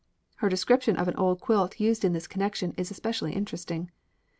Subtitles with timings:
[0.37, 3.91] Her description of an old quilt used in this connection is especially interesting.